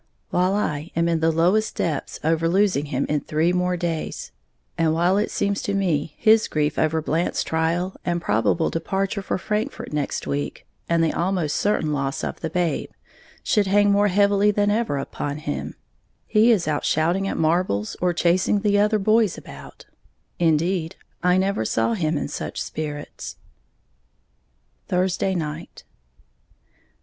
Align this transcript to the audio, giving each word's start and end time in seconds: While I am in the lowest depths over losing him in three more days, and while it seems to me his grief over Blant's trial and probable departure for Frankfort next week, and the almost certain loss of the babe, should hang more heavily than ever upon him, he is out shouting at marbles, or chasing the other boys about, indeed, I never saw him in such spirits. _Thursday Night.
While 0.31 0.55
I 0.55 0.89
am 0.95 1.07
in 1.07 1.19
the 1.19 1.29
lowest 1.29 1.75
depths 1.75 2.19
over 2.23 2.49
losing 2.49 2.85
him 2.85 3.05
in 3.07 3.21
three 3.21 3.53
more 3.53 3.77
days, 3.77 4.31
and 4.75 4.95
while 4.95 5.19
it 5.19 5.29
seems 5.29 5.61
to 5.61 5.75
me 5.75 6.15
his 6.17 6.47
grief 6.47 6.79
over 6.79 7.03
Blant's 7.03 7.43
trial 7.43 7.95
and 8.03 8.19
probable 8.19 8.71
departure 8.71 9.21
for 9.21 9.37
Frankfort 9.37 9.93
next 9.93 10.25
week, 10.25 10.65
and 10.89 11.03
the 11.03 11.13
almost 11.13 11.55
certain 11.55 11.93
loss 11.93 12.23
of 12.23 12.39
the 12.39 12.49
babe, 12.49 12.89
should 13.43 13.67
hang 13.67 13.91
more 13.91 14.07
heavily 14.07 14.49
than 14.49 14.71
ever 14.71 14.97
upon 14.97 15.37
him, 15.37 15.75
he 16.25 16.49
is 16.49 16.67
out 16.67 16.83
shouting 16.83 17.27
at 17.27 17.37
marbles, 17.37 17.95
or 18.01 18.11
chasing 18.11 18.61
the 18.61 18.79
other 18.79 18.97
boys 18.97 19.37
about, 19.37 19.85
indeed, 20.39 20.95
I 21.21 21.37
never 21.37 21.63
saw 21.63 21.93
him 21.93 22.17
in 22.17 22.27
such 22.27 22.59
spirits. 22.59 23.35
_Thursday 24.89 25.35
Night. 25.35 25.83